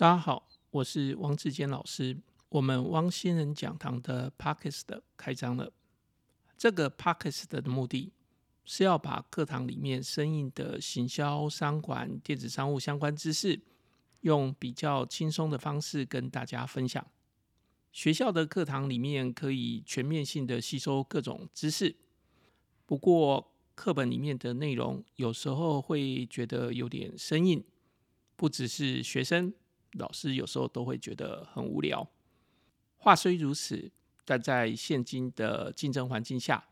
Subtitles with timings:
[0.00, 2.16] 大家好，我是汪志坚老师。
[2.48, 5.70] 我们汪星人讲堂的 Podcast 开张了。
[6.56, 8.10] 这个 Podcast 的目的
[8.64, 13.60] 是要把课堂里面生硬的行销、商管、电子商务相关知识，
[14.22, 17.06] 用比较轻松的方式跟大家分享。
[17.92, 21.94] 学校的课堂里面可以全面性的吸收各种知识，
[22.86, 27.62] 不过课本里面的内容有时候会觉得有点生硬，
[28.34, 29.52] 不只是学生。
[29.92, 32.08] 老师有时候都会觉得很无聊。
[32.96, 33.90] 话虽如此，
[34.24, 36.68] 但在现今的竞争环境下，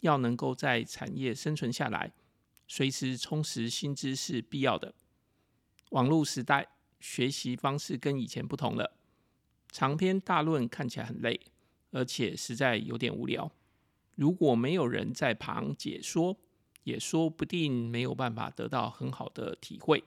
[0.00, 2.12] 要能够在产业生存下来，
[2.66, 4.94] 随时充实新知是必要的。
[5.90, 6.66] 网络时代，
[6.98, 8.96] 学习方式跟以前不同了。
[9.70, 11.38] 长篇大论看起来很累，
[11.90, 13.50] 而且实在有点无聊。
[14.14, 16.36] 如果没有人在旁解说，
[16.84, 20.02] 也说不定没有办法得到很好的体会。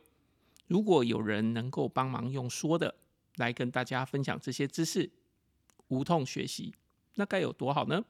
[0.70, 2.94] 如果有人能够帮忙用说的
[3.38, 5.12] 来跟大家分享这些知识，
[5.88, 6.76] 无痛学习，
[7.16, 8.06] 那该有多好呢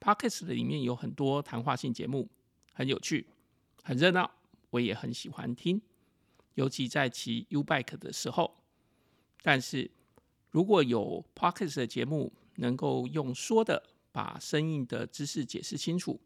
[0.00, 2.28] ？Podcast 里面有很多谈话性节目，
[2.72, 3.28] 很有趣，
[3.84, 4.28] 很热闹，
[4.70, 5.80] 我也很喜欢听，
[6.54, 8.64] 尤其在骑 U-Bike 的时候。
[9.40, 9.88] 但是
[10.50, 16.20] 如果有 Podcast 的节目能够用说的把生硬的知识解释清楚，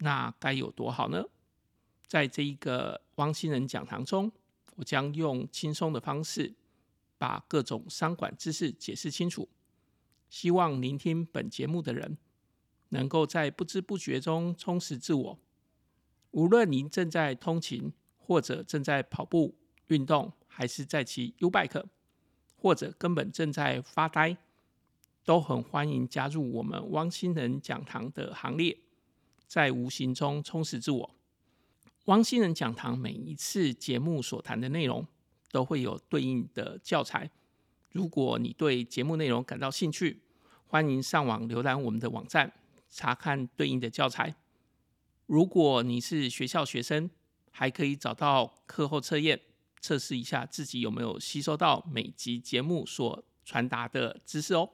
[0.00, 1.24] 那该有多好呢？
[2.06, 4.30] 在这一个汪星人讲堂中。
[4.76, 6.54] 我将用轻松的方式
[7.18, 9.48] 把各种商管知识解释清楚，
[10.28, 12.18] 希望聆听本节目的人
[12.88, 15.38] 能够在不知不觉中充实自我。
[16.32, 21.84] 无论您正在通勤，或者正在跑步运动，还是在骑 U-Bike，
[22.56, 24.36] 或者根本正在发呆，
[25.24, 28.76] 都很欢迎加入我们汪星人讲堂的行列，
[29.46, 31.13] 在无形中充实自我。
[32.06, 35.06] 汪星人讲堂每一次节目所谈的内容
[35.50, 37.30] 都会有对应的教材。
[37.92, 40.20] 如果你对节目内容感到兴趣，
[40.66, 42.52] 欢迎上网浏览我们的网站，
[42.90, 44.34] 查看对应的教材。
[45.24, 47.08] 如果你是学校学生，
[47.50, 49.40] 还可以找到课后测验，
[49.80, 54.68] 测试一下自己有没有吸收到每集节目所传达的知识哦。